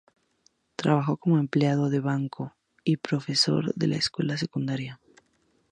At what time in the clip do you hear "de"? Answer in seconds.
1.91-1.99, 3.75-3.95